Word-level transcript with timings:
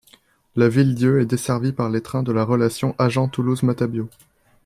La 0.55 0.67
Ville-Dieu 0.67 1.21
est 1.21 1.27
desservie 1.27 1.73
par 1.73 1.87
les 1.87 2.01
trains 2.01 2.23
de 2.23 2.31
la 2.31 2.43
relation 2.43 2.95
Agen- 2.97 3.27
Toulouse-Matabiau. 3.29 4.09